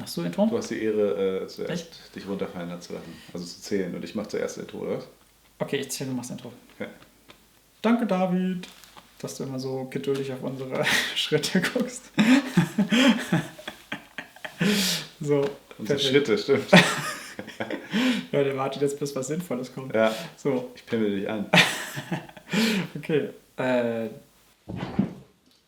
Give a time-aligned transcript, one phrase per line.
[0.00, 0.46] Machst du Intro?
[0.46, 2.16] Du hast die Ehre, äh, zuerst Echt?
[2.16, 3.14] dich runterfallen zu lassen.
[3.34, 3.94] Also zu zählen.
[3.94, 5.06] Und ich mache zuerst Intro, oder was?
[5.58, 6.50] Okay, ich zähle, du machst Intro.
[6.74, 6.88] Okay.
[7.82, 8.66] Danke, David,
[9.18, 10.84] dass du immer so geduldig auf unsere
[11.14, 12.10] Schritte guckst.
[15.20, 15.44] so.
[15.76, 16.70] Unsere Schritte, stimmt.
[18.32, 19.94] ja, der wartet jetzt, bis was Sinnvolles kommt.
[19.94, 20.14] Ja.
[20.36, 20.70] So.
[20.74, 21.44] Ich pimmel dich an.
[22.96, 23.28] okay.
[23.58, 24.08] Äh.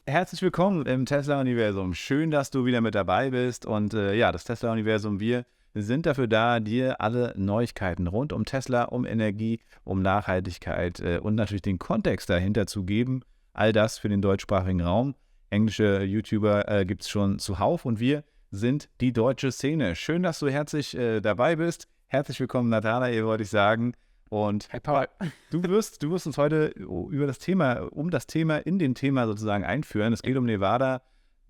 [0.04, 1.94] Herzlich willkommen im Tesla-Universum.
[1.94, 3.64] Schön, dass du wieder mit dabei bist.
[3.64, 8.82] Und äh, ja, das Tesla-Universum, wir sind dafür da, dir alle Neuigkeiten rund um Tesla,
[8.82, 13.22] um Energie, um Nachhaltigkeit äh, und natürlich den Kontext dahinter zu geben.
[13.52, 15.14] All das für den deutschsprachigen Raum.
[15.50, 19.94] Englische YouTuber äh, gibt es schon zuhauf und wir sind die deutsche Szene.
[19.94, 21.86] Schön, dass du herzlich äh, dabei bist.
[22.08, 23.94] Herzlich willkommen, Nathanael, wollte ich sagen.
[24.32, 25.08] Und hey Paul,
[25.50, 29.26] du wirst, du wirst uns heute über das Thema, um das Thema in den Thema
[29.26, 30.14] sozusagen einführen.
[30.14, 31.02] Es geht um Nevada.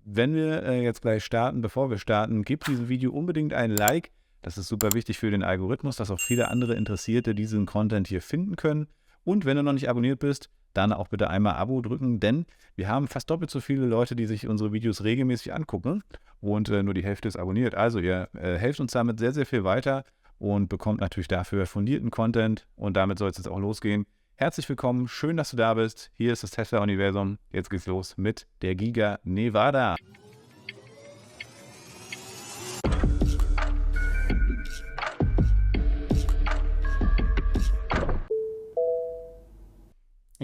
[0.03, 4.11] Wenn wir äh, jetzt gleich starten, bevor wir starten, gib diesem Video unbedingt ein Like.
[4.41, 8.21] Das ist super wichtig für den Algorithmus, dass auch viele andere Interessierte diesen Content hier
[8.21, 8.87] finden können.
[9.23, 12.89] Und wenn du noch nicht abonniert bist, dann auch bitte einmal Abo drücken, denn wir
[12.89, 16.03] haben fast doppelt so viele Leute, die sich unsere Videos regelmäßig angucken
[16.41, 17.75] und äh, nur die Hälfte ist abonniert.
[17.75, 20.03] Also ihr äh, helft uns damit sehr, sehr viel weiter
[20.43, 22.67] und bekommt natürlich dafür fundierten Content.
[22.75, 24.05] Und damit soll es jetzt auch losgehen.
[24.35, 26.11] Herzlich willkommen, schön, dass du da bist.
[26.15, 27.37] Hier ist das Tesla-Universum.
[27.51, 29.95] Jetzt geht's los mit der Giga Nevada.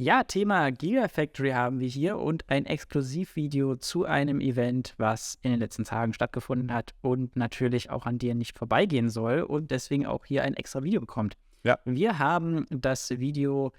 [0.01, 5.59] Ja, Thema Gigafactory haben wir hier und ein Exklusivvideo zu einem Event, was in den
[5.59, 10.23] letzten Tagen stattgefunden hat und natürlich auch an dir nicht vorbeigehen soll und deswegen auch
[10.23, 11.35] hier ein extra Video bekommt.
[11.63, 11.79] Ja.
[11.83, 13.73] Wir haben das Video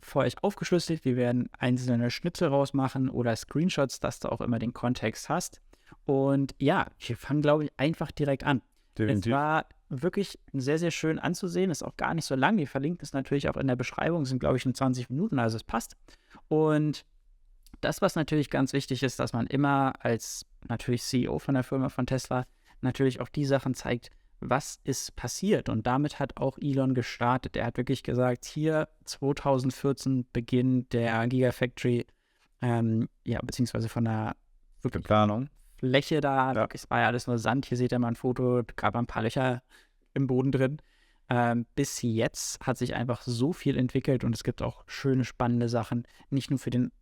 [0.00, 1.04] für euch aufgeschlüsselt.
[1.04, 5.60] Wir werden einzelne Schnipsel rausmachen oder Screenshots, dass du auch immer den Kontext hast.
[6.06, 8.62] Und ja, wir fangen, glaube ich, einfach direkt an.
[8.96, 9.26] Definitiv.
[9.26, 11.70] Es war wirklich sehr, sehr schön anzusehen.
[11.70, 12.58] Ist auch gar nicht so lang.
[12.58, 14.24] Wir verlinken es natürlich auch in der Beschreibung.
[14.24, 15.96] Sind, glaube ich, nur 20 Minuten, also es passt.
[16.48, 17.04] Und
[17.80, 21.88] das, was natürlich ganz wichtig ist, dass man immer als natürlich CEO von der Firma
[21.88, 22.46] von Tesla
[22.80, 25.68] natürlich auch die Sachen zeigt, was ist passiert.
[25.68, 27.56] Und damit hat auch Elon gestartet.
[27.56, 32.06] Er hat wirklich gesagt, hier 2014 Beginn der Gigafactory,
[32.60, 34.36] ähm, ja, beziehungsweise von der
[35.02, 35.48] Planung.
[35.78, 36.52] Fläche da.
[36.52, 36.68] Ja.
[36.72, 37.66] Es war ja alles nur Sand.
[37.66, 39.62] Hier seht ihr mal ein Foto, gab ein paar Löcher
[40.14, 40.78] im Boden drin.
[41.28, 45.68] Ähm, bis jetzt hat sich einfach so viel entwickelt und es gibt auch schöne, spannende
[45.68, 46.06] Sachen.
[46.30, 46.92] Nicht nur für den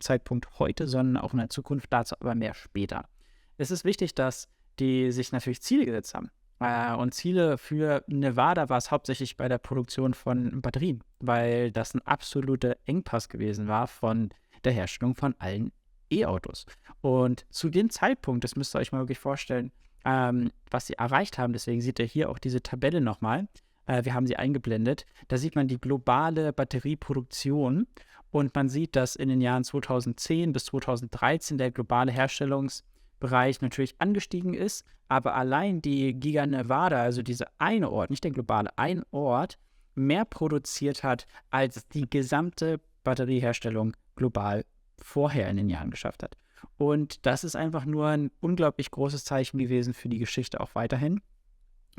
[0.00, 1.86] Zeitpunkt heute, sondern auch in der Zukunft.
[1.90, 3.08] Dazu aber mehr später.
[3.56, 6.30] Es ist wichtig, dass die sich natürlich Ziele gesetzt haben.
[6.60, 11.94] Äh, und Ziele für Nevada war es hauptsächlich bei der Produktion von Batterien, weil das
[11.94, 14.30] ein absoluter Engpass gewesen war von
[14.64, 15.72] der Herstellung von allen
[16.10, 16.66] E-Autos.
[17.00, 19.72] Und zu dem Zeitpunkt, das müsst ihr euch mal wirklich vorstellen,
[20.04, 23.48] ähm, was sie erreicht haben, deswegen seht ihr hier auch diese Tabelle nochmal.
[23.86, 25.06] Äh, wir haben sie eingeblendet.
[25.28, 27.86] Da sieht man die globale Batterieproduktion
[28.30, 34.54] und man sieht, dass in den Jahren 2010 bis 2013 der globale Herstellungsbereich natürlich angestiegen
[34.54, 39.58] ist, aber allein die Giga Nevada, also dieser eine Ort, nicht der globale, ein Ort,
[39.94, 44.64] mehr produziert hat als die gesamte Batterieherstellung global
[45.02, 46.36] vorher in den Jahren geschafft hat.
[46.76, 51.20] Und das ist einfach nur ein unglaublich großes Zeichen gewesen für die Geschichte auch weiterhin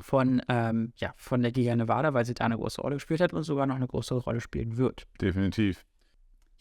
[0.02, 3.34] von, ähm, ja, von der Giga Nevada, weil sie da eine große Rolle gespielt hat
[3.34, 5.08] und sogar noch eine große Rolle spielen wird.
[5.22, 5.86] Definitiv.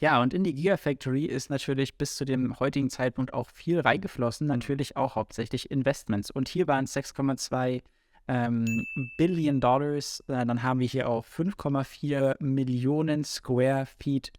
[0.01, 4.47] Ja, und in die Gigafactory ist natürlich bis zu dem heutigen Zeitpunkt auch viel reingeflossen,
[4.47, 6.31] natürlich auch hauptsächlich Investments.
[6.31, 7.83] Und hier waren es 6,2
[8.29, 10.23] ähm, Billion Dollars.
[10.29, 14.33] Äh, dann haben wir hier auch 5,4 Millionen Square Feet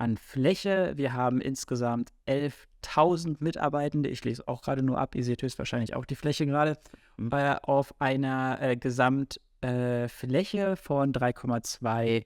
[0.00, 0.92] an Fläche.
[0.96, 4.08] Wir haben insgesamt 11.000 Mitarbeitende.
[4.08, 5.14] Ich lese auch gerade nur ab.
[5.14, 6.78] Ihr seht höchstwahrscheinlich auch die Fläche gerade.
[7.16, 7.30] Mhm.
[7.32, 12.24] Äh, auf einer äh, Gesamtfläche äh, von 3,2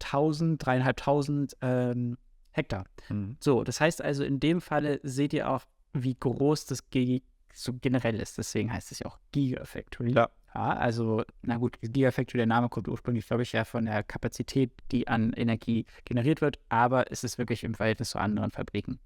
[0.00, 2.18] 3.500 ähm,
[2.50, 2.84] Hektar.
[3.08, 3.36] Mhm.
[3.38, 5.62] So, das heißt also, in dem Falle seht ihr auch,
[5.92, 7.22] wie groß das G
[7.54, 8.36] so generell ist.
[8.38, 10.12] Deswegen heißt es ja auch Gigafactory.
[10.12, 10.28] Ja.
[10.54, 14.70] Ja, also, na gut, Gigafactory, der Name kommt ursprünglich, glaube ich, ja von der Kapazität,
[14.90, 19.00] die an Energie generiert wird, aber es ist wirklich im Verhältnis zu anderen Fabriken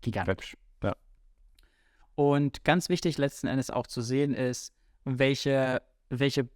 [0.00, 0.56] gigantisch.
[0.82, 0.96] Ja.
[2.16, 4.74] Und ganz wichtig letzten Endes auch zu sehen ist,
[5.04, 6.48] welche, welche,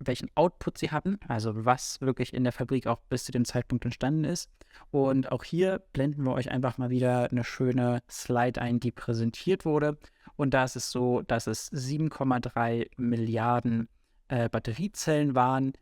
[0.00, 3.84] welchen Output sie hatten, also was wirklich in der Fabrik auch bis zu dem Zeitpunkt
[3.84, 4.50] entstanden ist.
[4.90, 9.64] Und auch hier blenden wir euch einfach mal wieder eine schöne Slide ein, die präsentiert
[9.64, 9.98] wurde.
[10.36, 13.88] Und da ist es so, dass es 7,3 Milliarden
[14.28, 15.72] äh, Batteriezellen waren,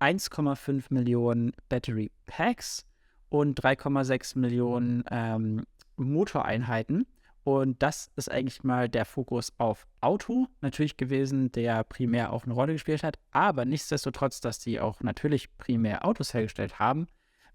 [0.00, 2.86] 1,5 Millionen Battery Packs
[3.28, 5.64] und 3,6 Millionen ähm,
[5.96, 7.06] Motoreinheiten.
[7.44, 12.52] Und das ist eigentlich mal der Fokus auf Auto natürlich gewesen, der primär auch eine
[12.52, 13.18] Rolle gespielt hat.
[13.30, 17.06] Aber nichtsdestotrotz, dass die auch natürlich primär Autos hergestellt haben,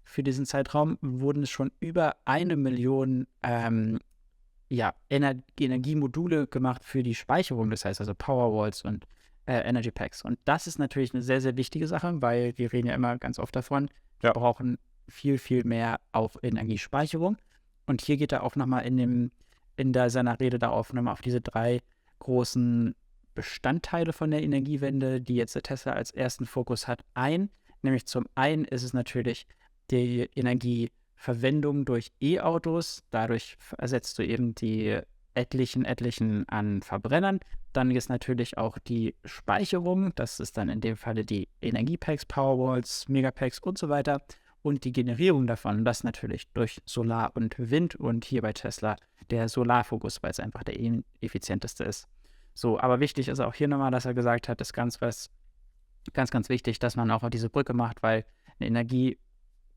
[0.02, 4.00] für diesen Zeitraum wurden es schon über eine Million ähm,
[4.68, 7.70] ja, Ener Energiemodule gemacht für die Speicherung.
[7.70, 9.06] Das heißt also Powerwalls und
[9.46, 10.22] äh, Energy Packs.
[10.22, 13.38] Und das ist natürlich eine sehr, sehr wichtige Sache, weil wir reden ja immer ganz
[13.38, 13.88] oft davon,
[14.20, 14.78] wir brauchen
[15.08, 17.36] viel, viel mehr auf Energiespeicherung.
[17.86, 19.30] Und hier geht er auch nochmal in dem
[19.76, 21.80] in der, seiner Rede darauf nochmal auf diese drei
[22.20, 22.94] großen
[23.34, 27.50] Bestandteile von der Energiewende, die jetzt der Tesla als ersten Fokus hat, ein.
[27.82, 29.46] Nämlich zum einen ist es natürlich
[29.90, 30.30] die
[31.14, 33.02] Energieverwendung durch E-Autos.
[33.10, 35.00] Dadurch ersetzt du eben die
[35.34, 37.40] etlichen, etlichen an Verbrennern.
[37.72, 40.14] Dann ist natürlich auch die Speicherung.
[40.14, 44.22] Das ist dann in dem Falle die Energiepacks, Powerwalls, Megapacks und so weiter
[44.62, 48.96] und die Generierung davon, das natürlich durch Solar und Wind und hier bei Tesla
[49.30, 50.74] der Solarfokus, weil es einfach der
[51.20, 52.06] effizienteste ist.
[52.54, 55.00] So, aber wichtig ist auch hier nochmal, dass er gesagt hat, ist ganz
[56.12, 58.24] ganz, ganz wichtig, dass man auch diese Brücke macht, weil
[58.60, 58.86] eine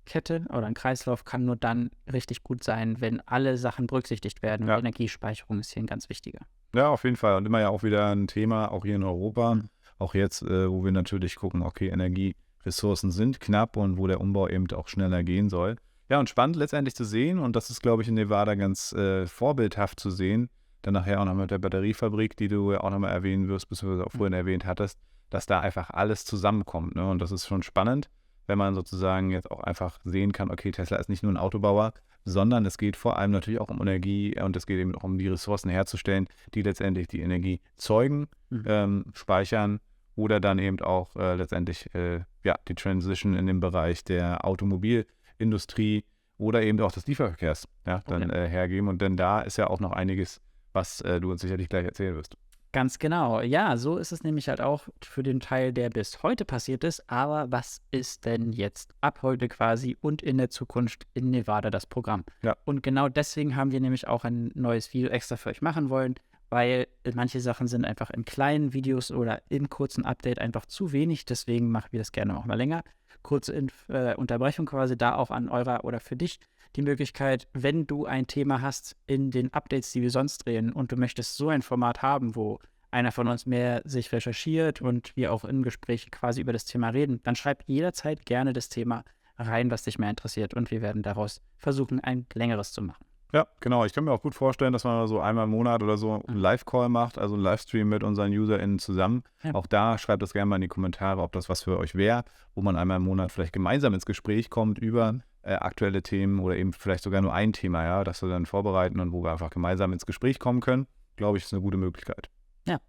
[0.08, 4.68] Energiekette oder ein Kreislauf kann nur dann richtig gut sein, wenn alle Sachen berücksichtigt werden.
[4.68, 4.78] Ja.
[4.78, 6.40] Energiespeicherung ist hier ein ganz wichtiger.
[6.74, 7.36] Ja, auf jeden Fall.
[7.36, 9.56] Und immer ja auch wieder ein Thema, auch hier in Europa.
[9.56, 9.70] Mhm.
[10.00, 14.20] Auch jetzt, äh, wo wir natürlich gucken, okay, Energie Ressourcen sind knapp und wo der
[14.20, 15.78] Umbau eben auch schneller gehen soll.
[16.10, 19.26] Ja, und spannend letztendlich zu sehen, und das ist, glaube ich, in Nevada ganz äh,
[19.26, 20.50] vorbildhaft zu sehen,
[20.82, 24.06] dann nachher auch noch mit der Batteriefabrik, die du ja auch nochmal erwähnen wirst, beziehungsweise
[24.06, 25.00] auch vorhin erwähnt hattest,
[25.30, 26.96] dass da einfach alles zusammenkommt.
[26.96, 27.10] Ne?
[27.10, 28.10] Und das ist schon spannend,
[28.48, 31.94] wenn man sozusagen jetzt auch einfach sehen kann, okay, Tesla ist nicht nur ein Autobauer,
[32.26, 35.18] sondern es geht vor allem natürlich auch um Energie und es geht eben auch um
[35.18, 38.64] die Ressourcen herzustellen, die letztendlich die Energie zeugen, mhm.
[38.66, 39.80] ähm, speichern
[40.16, 46.04] oder dann eben auch äh, letztendlich äh, ja, die Transition in dem Bereich der Automobilindustrie
[46.38, 48.46] oder eben auch des Lieferverkehrs ja, dann okay.
[48.46, 48.88] äh, hergeben.
[48.88, 50.42] Und denn da ist ja auch noch einiges,
[50.74, 52.38] was äh, du uns sicherlich gleich erzählen wirst.
[52.78, 53.42] Ganz genau.
[53.42, 57.10] Ja, so ist es nämlich halt auch für den Teil, der bis heute passiert ist.
[57.10, 61.88] Aber was ist denn jetzt ab heute quasi und in der Zukunft in Nevada das
[61.88, 62.24] Programm?
[62.44, 62.56] Ja.
[62.66, 66.18] Und genau deswegen haben wir nämlich auch ein neues Video extra für euch machen wollen,
[66.52, 66.86] weil
[67.16, 71.26] manche Sachen sind einfach in kleinen Videos oder im kurzen Update einfach zu wenig.
[71.26, 72.84] Deswegen machen wir das gerne auch mal länger.
[73.24, 76.40] Kurze Inf äh, Unterbrechung quasi da auch an eurer oder für dich
[76.78, 80.92] die Möglichkeit, wenn du ein Thema hast in den Updates, die wir sonst drehen und
[80.92, 82.60] du möchtest so ein Format haben, wo
[82.92, 86.90] einer von uns mehr sich recherchiert und wir auch im Gespräch quasi über das Thema
[86.90, 89.04] reden, dann schreib jederzeit gerne das Thema
[89.38, 93.04] rein, was dich mehr interessiert und wir werden daraus versuchen, ein längeres zu machen.
[93.34, 93.84] Ja, genau.
[93.84, 96.38] Ich kann mir auch gut vorstellen, dass man so einmal im Monat oder so einen
[96.38, 99.24] Live-Call macht, also einen Livestream mit unseren UserInnen zusammen.
[99.44, 99.54] Ja.
[99.54, 102.24] Auch da schreibt das gerne mal in die Kommentare, ob das was für euch wäre,
[102.56, 106.58] wo man einmal im Monat vielleicht gemeinsam ins Gespräch kommt über äh, aktuelle Themen oder
[106.58, 109.50] eben vielleicht sogar nur ein Thema, ja, das wir dann vorbereiten und wo wir einfach
[109.50, 110.88] gemeinsam ins Gespräch kommen können.
[111.16, 112.30] Glaube ich, ist eine gute Möglichkeit.
[112.68, 112.80] Ja.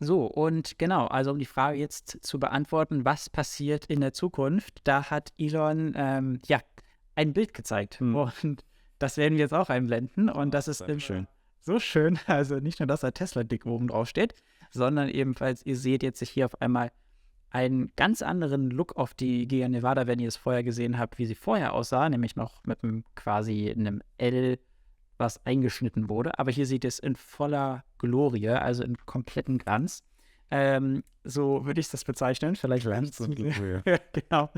[0.00, 4.80] So, und genau, also um die Frage jetzt zu beantworten, was passiert in der Zukunft,
[4.84, 6.60] da hat Elon ähm, ja
[7.16, 8.00] ein Bild gezeigt.
[8.00, 8.14] Hm.
[8.14, 8.64] Und
[8.98, 10.30] das werden wir jetzt auch einblenden.
[10.30, 11.28] Und das ist schön.
[11.60, 12.18] so schön.
[12.26, 14.34] Also nicht nur, dass da Tesla dick oben drauf steht,
[14.70, 16.90] sondern ebenfalls, ihr seht jetzt hier auf einmal
[17.54, 21.26] einen ganz anderen Look auf die Giga Nevada, wenn ihr es vorher gesehen habt, wie
[21.26, 24.58] sie vorher aussah, nämlich noch mit einem quasi einem L,
[25.18, 26.36] was eingeschnitten wurde.
[26.40, 30.02] Aber hier seht ihr es in voller Glorie, also in kompletten Glanz.
[30.50, 32.56] Ähm, so würde ich das bezeichnen.
[32.56, 33.18] Vielleicht lernt es.
[34.12, 34.50] genau.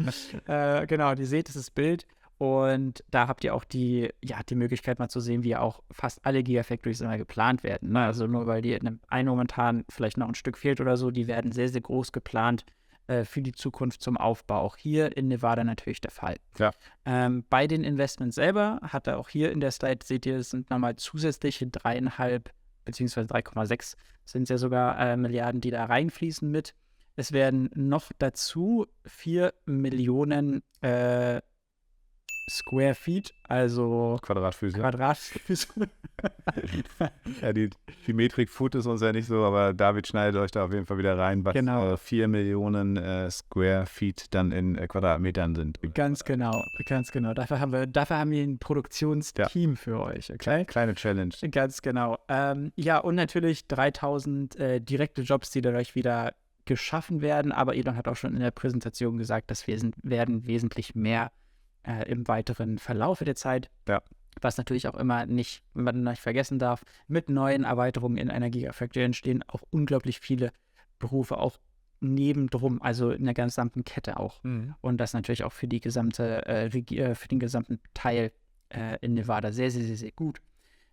[0.46, 2.06] äh, genau, ihr seht dieses Bild
[2.38, 6.24] und da habt ihr auch die, ja, die Möglichkeit mal zu sehen, wie auch fast
[6.24, 7.92] alle Gigafactories immer geplant werden.
[7.92, 8.06] Ne?
[8.06, 11.26] Also nur weil die in einem momentan vielleicht noch ein Stück fehlt oder so, die
[11.26, 12.64] werden sehr, sehr groß geplant
[13.06, 14.60] äh, für die Zukunft zum Aufbau.
[14.60, 16.36] Auch hier in Nevada natürlich der Fall.
[16.58, 16.70] Ja.
[17.04, 20.50] Ähm, bei den Investments selber hat er auch hier in der Slide, seht ihr, es
[20.50, 22.52] sind nochmal zusätzliche dreieinhalb
[22.86, 26.74] beziehungsweise 3,6 sind es ja sogar äh, Milliarden, die da reinfließen mit.
[27.16, 31.42] Es werden noch dazu 4 Millionen äh,
[32.48, 34.78] Square Feet, also Quadratfüße.
[34.78, 35.66] Quadratfüße.
[37.42, 37.70] ja, die,
[38.06, 40.86] die Metrik Foot ist uns ja nicht so, aber David schneidet euch da auf jeden
[40.86, 41.94] Fall wieder rein, was genau.
[41.94, 45.80] äh, 4 Millionen äh, Square Feet dann in äh, Quadratmetern sind.
[45.94, 47.34] Ganz genau, ganz genau.
[47.34, 49.76] Dafür haben wir, dafür haben wir ein Produktionsteam ja.
[49.76, 50.64] für euch, okay?
[50.66, 51.34] Kleine Challenge.
[51.50, 52.16] Ganz genau.
[52.28, 56.32] Ähm, ja, und natürlich 3000 äh, direkte Jobs, die dadurch wieder
[56.64, 60.46] geschaffen werden, aber Elon hat auch schon in der Präsentation gesagt, dass wir sind, werden
[60.46, 61.32] wesentlich mehr
[61.86, 63.70] äh, im weiteren Verlaufe der Zeit.
[63.88, 64.02] Ja.
[64.40, 69.04] Was natürlich auch immer nicht, man nicht vergessen darf, mit neuen Erweiterungen in einer Gigafactory
[69.04, 70.52] entstehen auch unglaublich viele
[70.98, 71.58] Berufe, auch
[72.00, 74.42] nebendrum, also in der gesamten Kette auch.
[74.44, 74.74] Mhm.
[74.82, 78.32] Und das natürlich auch für die gesamte, äh, äh, für den gesamten Teil
[78.68, 80.42] äh, in Nevada sehr, sehr, sehr, sehr gut.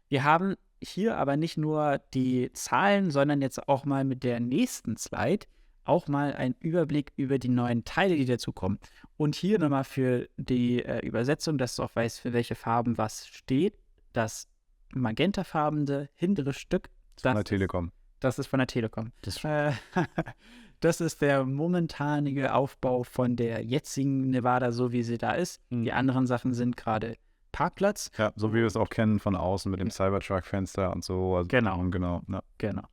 [0.08, 4.96] Wir haben hier aber nicht nur die Zahlen, sondern jetzt auch mal mit der nächsten
[4.98, 5.46] Slide
[5.86, 8.80] auch mal einen Überblick über die neuen Teile, die dazukommen.
[9.18, 13.28] Und hier nochmal für die äh, Übersetzung, dass du auch weißt, für welche Farben was
[13.28, 13.78] steht.
[14.14, 14.48] Das
[14.94, 16.90] magentafarbene hintere Stück.
[17.16, 17.92] Das von der Telekom.
[18.20, 19.12] Das ist von der Telekom.
[19.22, 19.74] Das, äh,
[20.80, 25.62] das ist der momentanige Aufbau von der jetzigen Nevada, so wie sie da ist.
[25.70, 25.84] Mhm.
[25.84, 27.18] Die anderen Sachen sind gerade
[27.52, 28.12] Parkplatz.
[28.18, 31.36] Ja, so wie wir es auch kennen von außen mit dem Cybertruck-Fenster und so.
[31.36, 31.78] Also genau.
[31.90, 32.22] Genau.
[32.28, 32.42] Ja.
[32.58, 32.84] Genau.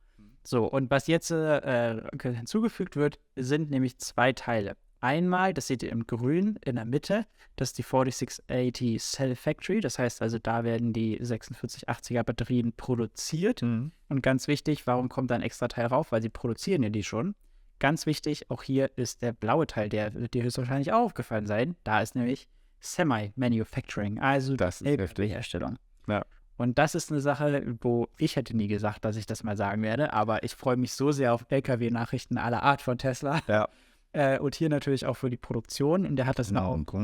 [0.43, 4.75] So, und was jetzt äh, hinzugefügt wird, sind nämlich zwei Teile.
[4.99, 9.81] Einmal, das seht ihr im Grün in der Mitte, das ist die 4680 Cell Factory.
[9.81, 13.63] Das heißt also, da werden die 4680er Batterien produziert.
[13.63, 13.91] Mhm.
[14.09, 16.11] Und ganz wichtig, warum kommt da ein extra Teil rauf?
[16.11, 17.35] Weil sie produzieren ja die schon.
[17.79, 21.75] Ganz wichtig, auch hier ist der blaue Teil, der wird dir höchstwahrscheinlich auch aufgefallen sein.
[21.83, 22.47] Da ist nämlich
[22.79, 25.77] Semi-Manufacturing, also das ist Herstellung.
[26.07, 26.23] Ja.
[26.61, 29.81] Und das ist eine Sache, wo ich hätte nie gesagt, dass ich das mal sagen
[29.81, 33.41] werde, aber ich freue mich so sehr auf LKW-Nachrichten aller Art von Tesla.
[33.47, 33.67] Ja.
[34.13, 36.05] Äh, und hier natürlich auch für die Produktion.
[36.05, 36.73] Und der hat das genau.
[36.73, 36.99] auch.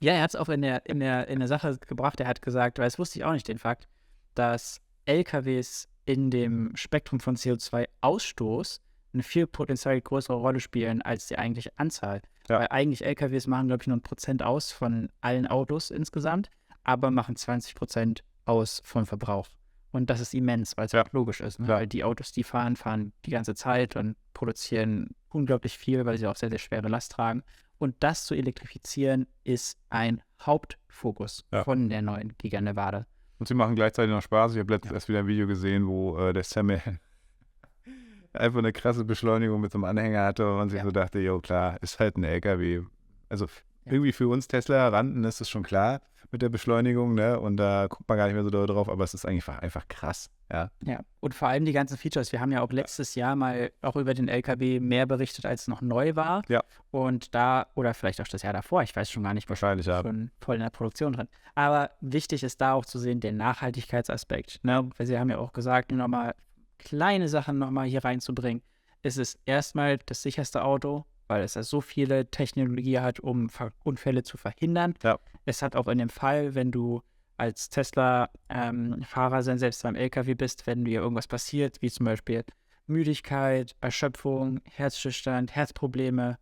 [0.00, 2.18] Ja, er hat es auch in der, in, der, in der Sache gebracht.
[2.18, 3.88] Er hat gesagt, weil das wusste ich auch nicht, den Fakt,
[4.34, 8.80] dass LKWs in dem Spektrum von CO2-Ausstoß
[9.12, 12.22] eine viel potenziell größere Rolle spielen als die eigentliche Anzahl.
[12.48, 12.60] Ja.
[12.60, 16.48] Weil eigentlich LKWs machen, glaube ich, nur ein Prozent aus von allen Autos insgesamt,
[16.84, 19.48] aber machen 20 Prozent aus vom Verbrauch.
[19.92, 21.04] Und das ist immens, weil es ja.
[21.12, 21.58] logisch ist.
[21.58, 21.68] Ne?
[21.68, 26.26] Weil die Autos, die fahren, fahren die ganze Zeit und produzieren unglaublich viel, weil sie
[26.26, 27.42] auch sehr, sehr schwere Last tragen.
[27.78, 31.64] Und das zu elektrifizieren ist ein Hauptfokus ja.
[31.64, 33.06] von der neuen Giga Nevada.
[33.38, 34.52] Und sie machen gleichzeitig noch Spaß.
[34.52, 34.96] Ich habe letztens ja.
[34.96, 36.82] erst wieder ein Video gesehen, wo äh, der Samuel
[38.32, 41.40] einfach eine krasse Beschleunigung mit so einem Anhänger hatte und man sich so dachte, jo
[41.40, 42.82] klar, ist halt ein LKW.
[43.28, 43.46] Also
[43.84, 46.00] irgendwie für uns Tesla-Randen ist es schon klar
[46.32, 47.40] mit der Beschleunigung, ne?
[47.40, 49.88] Und da guckt man gar nicht mehr so drauf, aber es ist eigentlich einfach, einfach
[49.88, 50.70] krass, ja.
[50.84, 52.32] Ja, und vor allem die ganzen Features.
[52.32, 55.80] Wir haben ja auch letztes Jahr mal auch über den LKW mehr berichtet, als noch
[55.80, 56.42] neu war.
[56.48, 56.62] Ja.
[56.90, 60.02] Und da, oder vielleicht auch das Jahr davor, ich weiß schon gar nicht, wahrscheinlich ja.
[60.02, 61.28] schon voll in der Produktion drin.
[61.54, 64.60] Aber wichtig ist da auch zu sehen, der Nachhaltigkeitsaspekt.
[64.62, 64.88] Ne?
[64.96, 66.34] Weil Sie haben ja auch gesagt, nochmal
[66.78, 68.62] kleine Sachen nochmal hier reinzubringen.
[69.02, 73.48] Es ist erstmal das sicherste Auto, weil es ja so viele Technologie hat, um
[73.84, 74.94] Unfälle zu verhindern.
[75.04, 75.20] Ja.
[75.46, 77.02] Es hat auch in dem Fall, wenn du
[77.36, 82.44] als Tesla-Fahrer ähm, selbst beim LKW bist, wenn dir irgendwas passiert, wie zum Beispiel
[82.88, 86.36] Müdigkeit, Erschöpfung, Herzstillstand, Herzprobleme,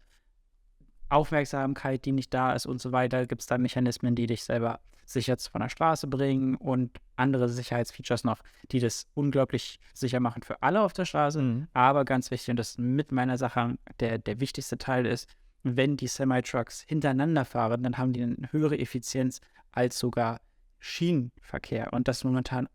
[1.10, 4.80] Aufmerksamkeit, die nicht da ist und so weiter, gibt es da Mechanismen, die dich selber
[5.04, 10.62] sicher von der Straße bringen und andere Sicherheitsfeatures noch, die das unglaublich sicher machen für
[10.62, 11.40] alle auf der Straße.
[11.40, 11.68] Mhm.
[11.72, 15.28] Aber ganz wichtig, und das mit meiner Sache der, der wichtigste Teil ist,
[15.62, 19.40] wenn die Semi-Trucks hintereinander fahren, dann haben die eine höhere Effizienz
[19.72, 20.40] als sogar
[20.78, 21.92] Schienenverkehr.
[21.92, 22.68] Und das momentan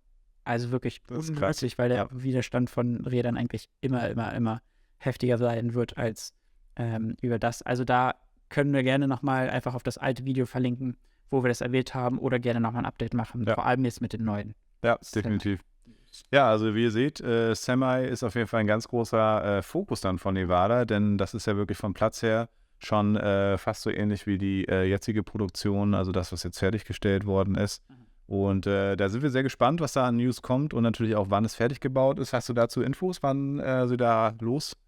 [0.44, 2.10] also wirklich unmöglich, weil der.
[2.12, 4.62] Widerstand von Rädern eigentlich immer, immer, immer
[4.98, 6.34] heftiger sein wird als
[6.76, 7.62] ähm, über das.
[7.62, 8.16] Also da
[8.50, 10.98] können wir gerne nochmal einfach auf das alte Video verlinken,
[11.30, 13.56] wo wir das erwähnt haben, oder gerne nochmal ein Update machen, ja.
[13.56, 14.54] vor allem jetzt mit den neuen.
[14.84, 15.62] Ja, definitiv.
[16.32, 19.62] Ja, also wie ihr seht, äh, Semi ist auf jeden Fall ein ganz großer äh,
[19.64, 23.82] Fokus dann von Nevada, denn das ist ja wirklich vom Platz her schon äh, fast
[23.82, 27.82] so ähnlich wie die äh, jetzige Produktion, also das, was jetzt fertiggestellt worden ist.
[27.90, 27.96] Mhm.
[28.26, 31.28] Und äh, da sind wir sehr gespannt, was da an News kommt und natürlich auch,
[31.30, 32.34] wann es fertig gebaut ist.
[32.34, 34.34] Hast du dazu Infos, wann äh, sie da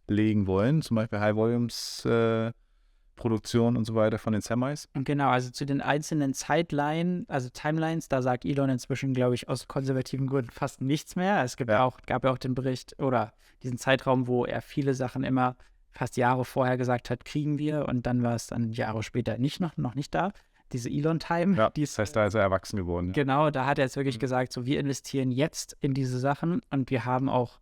[0.08, 0.82] loslegen wollen?
[0.82, 2.52] Zum Beispiel High Volumes äh,
[3.16, 4.90] Produktion und so weiter von den Semis?
[4.94, 9.68] Genau, also zu den einzelnen Zeitline, also Timelines, da sagt Elon inzwischen, glaube ich, aus
[9.68, 11.44] konservativen Gründen fast nichts mehr.
[11.44, 11.84] Es gibt ja.
[11.84, 13.32] auch, gab ja auch den Bericht oder
[13.64, 15.56] diesen Zeitraum, wo er viele Sachen immer
[15.92, 19.62] fast Jahre vorher gesagt hat, kriegen wir und dann war es dann Jahre später nicht
[19.62, 20.32] noch, noch nicht da.
[20.74, 21.56] Diese Elon-Time.
[21.56, 23.08] Ja, das heißt, da ist er erwachsen geworden.
[23.08, 23.14] Ja.
[23.14, 24.22] Genau, da hat er jetzt wirklich mhm.
[24.22, 27.60] gesagt, so wir investieren jetzt in diese Sachen und wir haben auch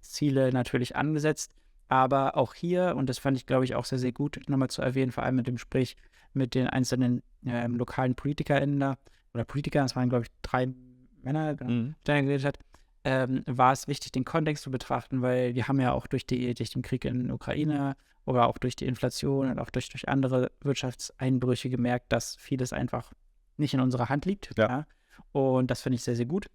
[0.00, 1.52] Ziele natürlich angesetzt.
[1.88, 4.82] Aber auch hier, und das fand ich, glaube ich, auch sehr, sehr gut nochmal zu
[4.82, 5.96] erwähnen, vor allem mit dem Gespräch
[6.32, 8.98] mit den einzelnen äh, lokalen PolitikerInnen da,
[9.32, 10.68] oder Politiker, das waren, glaube ich, drei
[11.22, 11.86] Männer, genau, mhm.
[11.88, 12.58] mit denen er geredet hat,
[13.04, 16.52] ähm, war es wichtig, den Kontext zu betrachten, weil wir haben ja auch durch, die,
[16.54, 20.08] durch den Krieg in der Ukraine oder auch durch die Inflation und auch durch, durch
[20.08, 23.12] andere Wirtschaftseinbrüche gemerkt, dass vieles einfach
[23.56, 24.50] nicht in unserer Hand liegt.
[24.58, 24.68] Ja.
[24.68, 24.86] ja?
[25.32, 26.46] Und das finde ich sehr, sehr gut.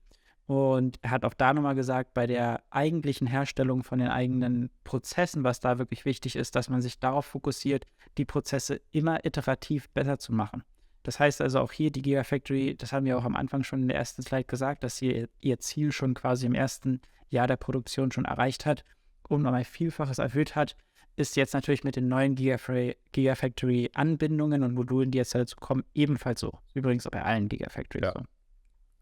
[0.51, 5.45] Und er hat auch da nochmal gesagt, bei der eigentlichen Herstellung von den eigenen Prozessen,
[5.45, 10.19] was da wirklich wichtig ist, dass man sich darauf fokussiert, die Prozesse immer iterativ besser
[10.19, 10.65] zu machen.
[11.03, 13.87] Das heißt also auch hier die Gigafactory, das haben wir auch am Anfang schon in
[13.87, 18.11] der ersten Slide gesagt, dass sie ihr Ziel schon quasi im ersten Jahr der Produktion
[18.11, 18.83] schon erreicht hat
[19.29, 20.75] und nochmal Vielfaches erhöht hat,
[21.15, 26.59] ist jetzt natürlich mit den neuen Gigafactory-Anbindungen und Modulen, die jetzt dazu kommen, ebenfalls so.
[26.73, 28.11] Übrigens auch bei allen Gigafactories ja.
[28.17, 28.25] so.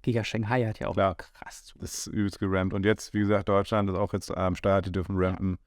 [0.01, 1.15] Giga Shanghai hat ja auch Klar.
[1.15, 1.77] krass zu.
[1.79, 2.73] Das ist übelst gerampt.
[2.73, 5.57] Und jetzt, wie gesagt, Deutschland ist auch jetzt am Start, die dürfen rampen.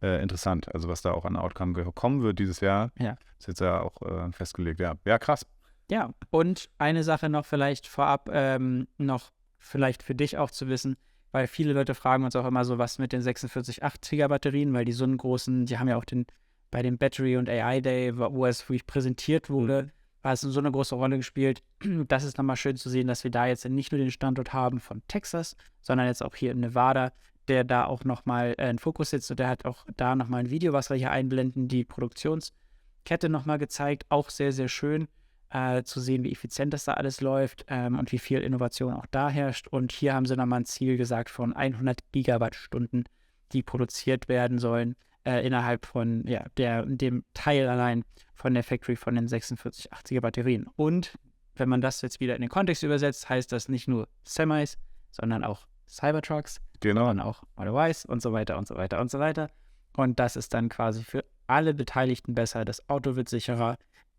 [0.00, 2.90] Äh, interessant, also was da auch an Outcome kommen wird dieses Jahr.
[2.98, 3.16] Ja.
[3.38, 4.94] Ist jetzt ja auch äh, festgelegt, ja.
[5.04, 5.46] Ja, krass.
[5.92, 10.96] Ja, und eine Sache noch vielleicht vorab, ähm, noch vielleicht für dich auch zu wissen,
[11.30, 14.92] weil viele Leute fragen uns auch immer so, was mit den 4680er Batterien, weil die
[14.92, 16.26] so einen großen, die haben ja auch den,
[16.72, 20.60] bei dem Battery und AI Day, wo wo es wirklich präsentiert wurde, war es so
[20.60, 21.62] eine große Rolle gespielt.
[22.08, 24.80] Das ist nochmal schön zu sehen, dass wir da jetzt nicht nur den Standort haben
[24.80, 27.12] von Texas, sondern jetzt auch hier in Nevada,
[27.48, 30.50] der da auch nochmal äh, in Fokus sitzt und der hat auch da nochmal ein
[30.50, 35.08] Video, was wir hier einblenden, die Produktionskette nochmal gezeigt, auch sehr, sehr schön
[35.50, 39.06] äh, zu sehen, wie effizient das da alles läuft ähm, und wie viel Innovation auch
[39.10, 39.68] da herrscht.
[39.68, 43.04] Und hier haben sie nochmal ein Ziel gesagt von 100 Gigawattstunden,
[43.52, 48.96] die produziert werden sollen äh, innerhalb von ja, der, dem Teil allein von der Factory
[48.96, 50.66] von den 4680er Batterien.
[50.76, 51.16] Und
[51.54, 54.78] wenn man das jetzt wieder in den Kontext übersetzt, heißt das nicht nur Semis,
[55.10, 57.06] sondern auch Cybertrucks, Genau.
[57.06, 59.50] sondern auch Model Ys und so weiter und so weiter und so weiter.
[59.96, 62.64] Und das ist dann quasi für alle Beteiligten besser.
[62.64, 63.76] Das Auto wird sicherer,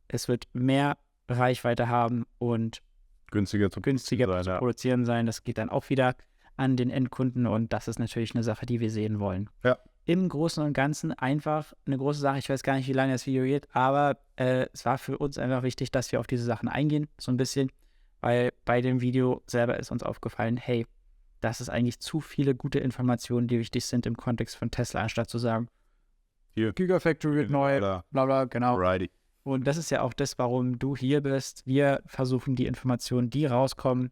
[0.07, 2.81] es wird mehr Reichweite haben und
[3.31, 5.25] Günstiger zu günstiger sein, zu produzieren sein.
[5.25, 6.15] Das geht dann auch wieder
[6.55, 9.50] an den Endkunden und das ist natürlich eine Sache, die wir sehen wollen.
[9.63, 9.77] Ja.
[10.05, 12.38] Im Großen und Ganzen einfach eine große Sache.
[12.38, 15.38] Ich weiß gar nicht, wie lange das Video geht, aber äh, es war für uns
[15.38, 17.72] einfach wichtig, dass wir auf diese Sachen eingehen, so ein bisschen,
[18.19, 20.86] weil bei dem Video selber ist uns aufgefallen, hey,
[21.39, 25.29] das ist eigentlich zu viele gute Informationen, die wichtig sind im Kontext von Tesla, anstatt
[25.29, 25.67] zu sagen,
[26.53, 26.74] Hier.
[26.74, 28.75] Gigafactory wird neu, Oder bla bla, genau.
[28.75, 29.10] Alrighty.
[29.43, 31.63] Und das ist ja auch das, warum du hier bist.
[31.65, 34.12] Wir versuchen die Informationen, die rauskommen,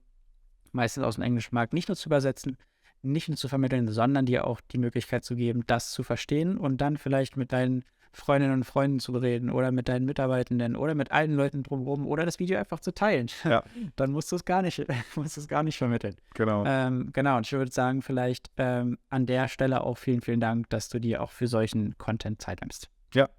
[0.72, 2.58] meistens aus dem englischen Markt, nicht nur zu übersetzen,
[3.02, 6.78] nicht nur zu vermitteln, sondern dir auch die Möglichkeit zu geben, das zu verstehen und
[6.78, 11.12] dann vielleicht mit deinen Freundinnen und Freunden zu reden oder mit deinen Mitarbeitenden oder mit
[11.12, 13.28] allen Leuten drumherum oder das Video einfach zu teilen.
[13.44, 13.64] Ja.
[13.96, 14.86] dann musst du es gar nicht,
[15.16, 16.16] musst es gar nicht vermitteln.
[16.34, 16.66] Genau.
[16.66, 20.70] Ähm, genau, und ich würde sagen, vielleicht ähm, an der Stelle auch vielen, vielen Dank,
[20.70, 22.90] dass du dir auch für solchen Content Zeit nimmst.
[23.14, 23.30] Ja.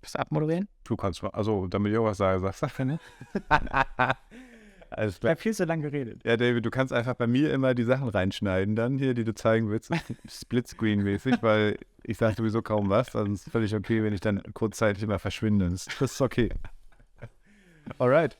[0.00, 0.68] Bist du abmoderieren?
[0.84, 3.02] Du kannst mal, also damit ich auch was sage, sagst du nicht?
[4.96, 5.30] Alles Ich klar.
[5.32, 6.20] habe viel zu lange geredet.
[6.24, 9.34] Ja, David, du kannst einfach bei mir immer die Sachen reinschneiden, dann hier, die du
[9.34, 9.90] zeigen willst,
[10.28, 14.42] Splitscreen-mäßig, weil ich sage sowieso kaum was, dann ist es völlig okay, wenn ich dann
[14.54, 15.68] kurzzeitig immer verschwinde.
[15.70, 16.50] Das das ist okay.
[17.98, 18.38] Alright.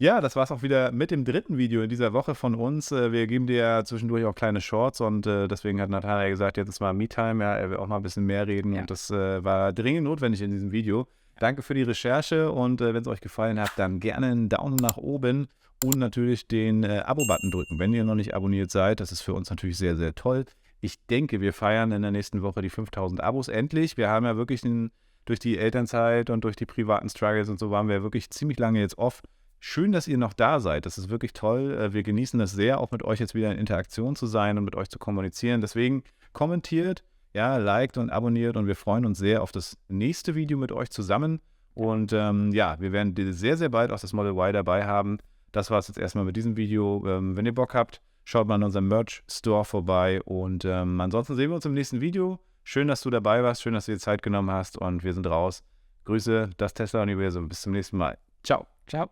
[0.00, 2.92] Ja, das war's auch wieder mit dem dritten Video in dieser Woche von uns.
[2.92, 6.56] Äh, Wir geben dir ja zwischendurch auch kleine Shorts und äh, deswegen hat Natalia gesagt,
[6.56, 8.82] jetzt ist mal Me-Time, ja, er will auch mal ein bisschen mehr reden Ja.
[8.82, 11.08] und das äh, war dringend notwendig in diesem Video.
[11.40, 14.76] Danke für die Recherche und äh, wenn es euch gefallen hat, dann gerne einen Daumen
[14.76, 15.48] nach oben
[15.84, 19.00] und natürlich den äh, Abo-Button drücken, wenn ihr noch nicht abonniert seid.
[19.00, 20.44] Das ist für uns natürlich sehr, sehr toll.
[20.80, 23.96] Ich denke, wir feiern in der nächsten Woche die 5000 Abos endlich.
[23.96, 24.90] Wir haben ja wirklich einen,
[25.24, 28.80] durch die Elternzeit und durch die privaten Struggles und so waren wir wirklich ziemlich lange
[28.80, 29.22] jetzt off.
[29.60, 30.86] Schön, dass ihr noch da seid.
[30.86, 31.74] Das ist wirklich toll.
[31.74, 34.64] Äh, Wir genießen das sehr, auch mit euch jetzt wieder in Interaktion zu sein und
[34.64, 35.60] mit euch zu kommunizieren.
[35.60, 37.02] Deswegen kommentiert,
[37.34, 40.90] ja, liked und abonniert und wir freuen uns sehr auf das nächste Video mit euch
[40.90, 41.40] zusammen.
[41.74, 45.18] Und ähm, ja, wir werden sehr, sehr bald auch das Model Y dabei haben.
[45.58, 47.04] Das war es jetzt erstmal mit diesem Video.
[47.04, 50.22] Ähm, wenn ihr Bock habt, schaut mal in unserem Merch-Store vorbei.
[50.22, 52.38] Und ähm, ansonsten sehen wir uns im nächsten Video.
[52.62, 53.62] Schön, dass du dabei warst.
[53.62, 54.78] Schön, dass du dir Zeit genommen hast.
[54.78, 55.64] Und wir sind raus.
[56.04, 57.48] Grüße, das Tesla-Universum.
[57.48, 58.18] Bis zum nächsten Mal.
[58.44, 58.68] Ciao.
[58.86, 59.08] Ciao.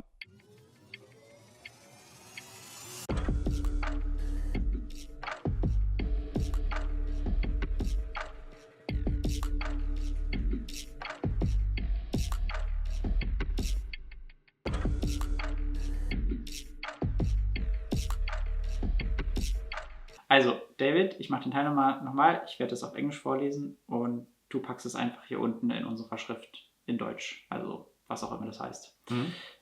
[20.28, 22.02] Also, David, ich mache den Teil nochmal.
[22.02, 22.42] nochmal.
[22.48, 26.18] Ich werde es auf Englisch vorlesen und du packst es einfach hier unten in unserer
[26.18, 27.46] Schrift in Deutsch.
[27.48, 28.96] Also, was auch immer das heißt.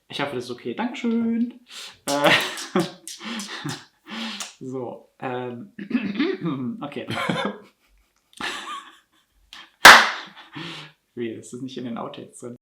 [0.07, 0.73] Ich hoffe, das ist okay.
[0.73, 1.65] Dankeschön.
[2.07, 2.31] Äh,
[4.59, 5.09] so.
[5.19, 5.73] Ähm,
[6.81, 7.07] okay.
[11.15, 12.55] Wie, das ist nicht in den Outtakes drin.